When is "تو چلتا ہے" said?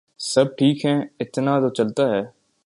1.59-2.21